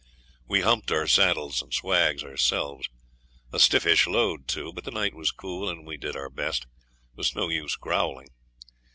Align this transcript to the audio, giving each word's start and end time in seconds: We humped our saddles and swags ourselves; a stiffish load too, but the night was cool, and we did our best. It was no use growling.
We 0.47 0.61
humped 0.61 0.89
our 0.91 1.05
saddles 1.05 1.61
and 1.61 1.71
swags 1.71 2.23
ourselves; 2.23 2.89
a 3.53 3.59
stiffish 3.59 4.07
load 4.07 4.47
too, 4.47 4.73
but 4.73 4.83
the 4.83 4.89
night 4.89 5.13
was 5.13 5.29
cool, 5.29 5.69
and 5.69 5.85
we 5.85 5.95
did 5.95 6.15
our 6.15 6.31
best. 6.31 6.63
It 6.63 7.17
was 7.17 7.35
no 7.35 7.49
use 7.49 7.75
growling. 7.75 8.29